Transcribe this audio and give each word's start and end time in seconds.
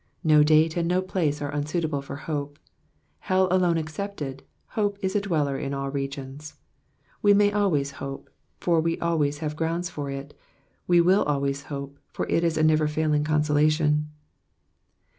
;No 0.23 0.41
date 0.41 0.75
and 0.77 0.87
no 0.87 0.99
place 0.99 1.43
are 1.43 1.51
uosaitable 1.51 2.03
for 2.03 2.15
hope. 2.15 2.57
Hell 3.19 3.47
alone 3.51 3.77
excepted, 3.77 4.41
hope 4.69 4.97
is 4.99 5.15
a 5.15 5.21
dwelier 5.21 5.59
in 5.63 5.75
all 5.75 5.91
regions. 5.91 6.55
We 7.21 7.35
maj 7.35 7.53
always 7.53 7.91
hope, 8.01 8.31
for 8.59 8.81
we 8.81 8.97
always 8.97 9.37
have 9.45 9.55
grounds 9.55 9.91
for 9.91 10.09
it: 10.09 10.35
we 10.87 11.01
will 11.01 11.21
always 11.25 11.65
hope, 11.69 11.99
for 12.13 12.27
it 12.29 12.43
is 12.43 12.57
a 12.57 12.63
nev^er 12.63 12.89
failing 12.89 13.23
consolation. 13.23 14.09